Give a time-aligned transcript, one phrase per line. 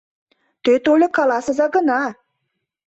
[0.63, 2.01] Те тольык каласыза гына...